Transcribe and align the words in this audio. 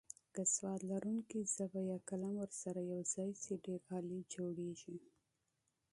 که 0.35 0.41
سواد 0.53 0.81
لرونکې 0.91 1.39
ژبه 1.53 1.79
یا 1.91 1.97
قلم 2.09 2.33
ورسره 2.41 2.81
یوځای 2.93 3.31
شي 3.41 3.53
ډېر 3.65 3.81
عالي 3.91 4.19
جوړیږي. 4.33 4.97